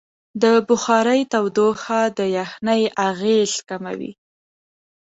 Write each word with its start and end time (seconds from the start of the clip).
د 0.41 0.43
بخارۍ 0.67 1.21
تودوخه 1.31 2.01
د 2.17 2.19
یخنۍ 2.37 2.81
اغېز 3.09 3.51
کموي. 3.69 4.11